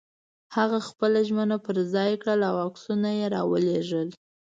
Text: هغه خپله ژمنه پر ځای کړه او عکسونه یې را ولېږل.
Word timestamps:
هغه 0.55 0.79
خپله 0.87 1.19
ژمنه 1.27 1.57
پر 1.65 1.75
ځای 1.93 2.11
کړه 2.23 2.33
او 2.51 2.55
عکسونه 2.65 3.09
یې 3.19 3.25
را 3.33 3.41
ولېږل. 3.51 4.09